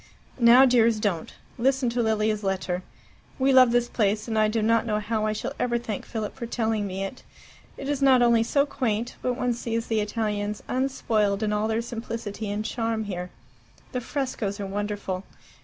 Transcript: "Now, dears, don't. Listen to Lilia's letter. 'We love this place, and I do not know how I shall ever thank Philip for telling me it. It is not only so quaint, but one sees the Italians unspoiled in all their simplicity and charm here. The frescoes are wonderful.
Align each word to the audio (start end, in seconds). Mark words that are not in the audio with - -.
"Now, 0.39 0.65
dears, 0.65 0.99
don't. 0.99 1.31
Listen 1.59 1.87
to 1.91 2.01
Lilia's 2.01 2.43
letter. 2.43 2.81
'We 3.37 3.53
love 3.53 3.71
this 3.71 3.87
place, 3.87 4.27
and 4.27 4.35
I 4.35 4.47
do 4.47 4.63
not 4.63 4.83
know 4.83 4.97
how 4.99 5.27
I 5.27 5.33
shall 5.33 5.53
ever 5.59 5.77
thank 5.77 6.07
Philip 6.07 6.35
for 6.35 6.47
telling 6.47 6.87
me 6.87 7.03
it. 7.03 7.21
It 7.77 7.87
is 7.87 8.01
not 8.01 8.23
only 8.23 8.41
so 8.41 8.65
quaint, 8.65 9.13
but 9.21 9.37
one 9.37 9.53
sees 9.53 9.85
the 9.85 9.99
Italians 10.01 10.63
unspoiled 10.67 11.43
in 11.43 11.53
all 11.53 11.67
their 11.67 11.83
simplicity 11.83 12.49
and 12.49 12.65
charm 12.65 13.03
here. 13.03 13.29
The 13.91 14.01
frescoes 14.01 14.59
are 14.59 14.65
wonderful. 14.65 15.23